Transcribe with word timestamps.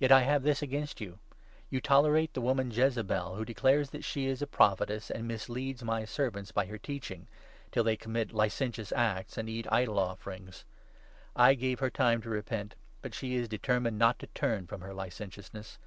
Yet 0.00 0.08
20 0.08 0.24
I 0.24 0.26
have 0.26 0.42
this 0.42 0.60
against 0.60 1.00
you— 1.00 1.20
You 1.70 1.80
tolerate 1.80 2.34
the 2.34 2.40
woman 2.40 2.72
Jezebel, 2.72 3.36
who 3.36 3.44
declares 3.44 3.90
that 3.90 4.02
she 4.02 4.26
is 4.26 4.42
a 4.42 4.46
Prophetess, 4.48 5.08
and 5.08 5.28
misleads 5.28 5.84
my 5.84 6.04
servants 6.04 6.50
by 6.50 6.66
her 6.66 6.78
teaching, 6.78 7.28
till 7.70 7.84
they 7.84 7.94
commit 7.96 8.32
licentious 8.32 8.90
acts 8.90 9.38
and 9.38 9.48
eat 9.48 9.68
idol 9.70 10.00
offerings. 10.00 10.64
I 11.36 11.54
gave 11.54 11.78
her 11.78 11.90
time 11.90 12.20
to 12.22 12.28
repent, 12.28 12.74
but 13.02 13.14
she 13.14 13.36
is 13.36 13.42
21 13.46 13.48
determined 13.50 13.98
not 14.00 14.18
to 14.18 14.26
turn 14.34 14.66
from 14.66 14.80
her 14.80 14.92
licentiousness. 14.92 15.78